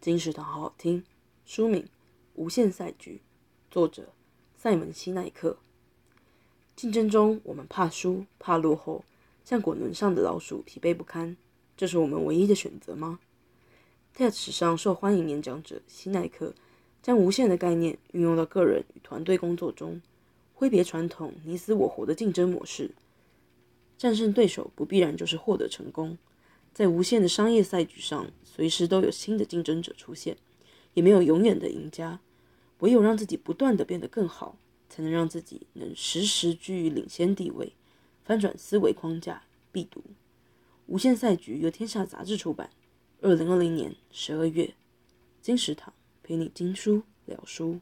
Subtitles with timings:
[0.00, 1.02] 金石堂好好听。
[1.44, 1.82] 书名
[2.34, 3.16] 《无限赛局》，
[3.68, 4.12] 作者
[4.56, 5.58] 赛门西奈克。
[6.76, 9.04] 竞争中，我们怕输，怕落后，
[9.44, 11.36] 像滚轮上的老鼠，疲惫不堪。
[11.76, 13.18] 这是我们唯一的选择吗
[14.16, 16.54] ？TED 史上受欢迎演讲者西奈克
[17.02, 20.00] 将无限的概念运用到个人与团队工作中，
[20.54, 22.92] 挥别传统你死我活的竞争模式。
[23.96, 26.16] 战胜对手不必然就是获得成功，
[26.78, 30.36] 在无限的商业赛局上，随时都有新的竞争者出现。
[30.94, 32.20] 也没有永远的赢家，
[32.78, 34.56] 唯有让自己不断地变得更好，
[34.88, 37.72] 才能让自己能时时居于领先地位。
[38.22, 39.42] 翻转思维框架，
[39.72, 39.98] 必读
[40.86, 42.70] 《无限赛局》由天下杂志出版，
[43.22, 44.72] 二零二零年十二月。
[45.42, 45.92] 金石堂
[46.22, 47.80] 陪你听书聊书。